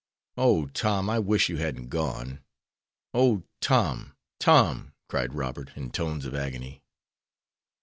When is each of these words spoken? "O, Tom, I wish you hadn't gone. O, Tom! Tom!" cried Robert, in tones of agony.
"O, 0.35 0.65
Tom, 0.65 1.11
I 1.11 1.19
wish 1.19 1.47
you 1.47 1.57
hadn't 1.57 1.89
gone. 1.89 2.39
O, 3.13 3.43
Tom! 3.59 4.15
Tom!" 4.39 4.93
cried 5.07 5.35
Robert, 5.35 5.69
in 5.75 5.91
tones 5.91 6.25
of 6.25 6.33
agony. 6.33 6.81